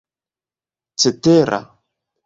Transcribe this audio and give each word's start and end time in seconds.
cetera 1.01 1.59